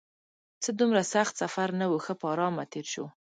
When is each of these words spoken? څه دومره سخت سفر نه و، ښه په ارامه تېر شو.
څه 0.63 0.69
دومره 0.79 1.01
سخت 1.13 1.33
سفر 1.41 1.69
نه 1.79 1.85
و، 1.87 1.93
ښه 2.05 2.13
په 2.19 2.25
ارامه 2.33 2.63
تېر 2.71 2.85
شو. 2.93 3.05